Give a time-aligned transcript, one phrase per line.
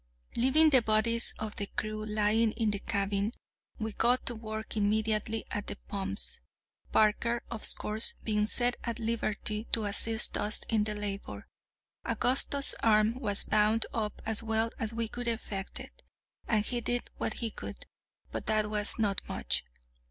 [0.35, 3.31] Leaving the bodies of the crew lying in the cabin,
[3.77, 9.85] we got to work immediately at the pumps—Parker, of course, being set at liberty to
[9.85, 11.45] assist us in the labour.
[12.03, 16.01] Augustus's arm was bound up as well as we could effect it,
[16.47, 17.85] and he did what he could,
[18.31, 19.63] but that was not much.